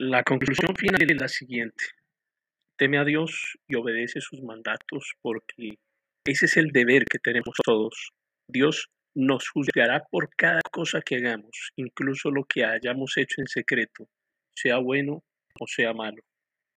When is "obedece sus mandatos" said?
3.74-5.14